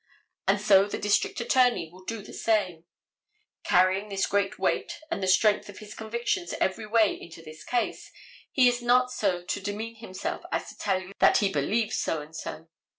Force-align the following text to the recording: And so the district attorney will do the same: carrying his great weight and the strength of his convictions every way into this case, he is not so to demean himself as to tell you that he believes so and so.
And 0.47 0.59
so 0.59 0.85
the 0.87 0.97
district 0.97 1.39
attorney 1.41 1.91
will 1.91 2.03
do 2.03 2.23
the 2.23 2.33
same: 2.33 2.85
carrying 3.63 4.09
his 4.09 4.25
great 4.25 4.57
weight 4.57 4.99
and 5.11 5.21
the 5.21 5.27
strength 5.27 5.69
of 5.69 5.77
his 5.77 5.93
convictions 5.93 6.55
every 6.59 6.87
way 6.87 7.13
into 7.13 7.43
this 7.43 7.63
case, 7.63 8.09
he 8.51 8.67
is 8.67 8.81
not 8.81 9.11
so 9.11 9.43
to 9.43 9.61
demean 9.61 9.97
himself 9.97 10.41
as 10.51 10.67
to 10.69 10.77
tell 10.79 10.99
you 10.99 11.11
that 11.19 11.37
he 11.37 11.51
believes 11.53 11.99
so 11.99 12.19
and 12.19 12.35
so. 12.35 12.67